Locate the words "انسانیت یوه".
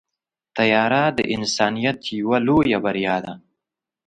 1.35-2.37